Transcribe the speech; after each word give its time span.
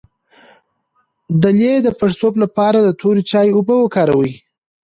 د 1.41 1.43
لۍ 1.59 1.73
د 1.83 1.87
پړسوب 1.99 2.33
لپاره 2.43 2.77
د 2.81 2.89
تور 3.01 3.15
چای 3.31 3.47
اوبه 3.53 3.75
وکاروئ 3.79 4.33